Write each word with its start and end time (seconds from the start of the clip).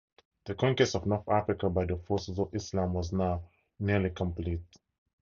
The 0.45 0.55
conquest 0.55 0.95
of 0.95 1.05
North 1.05 1.29
Africa 1.29 1.69
by 1.69 1.85
the 1.85 1.95
forces 1.95 2.39
of 2.39 2.55
Islam 2.55 2.93
was 2.93 3.13
now 3.13 3.43
nearly 3.79 4.09
complete. 4.09 4.63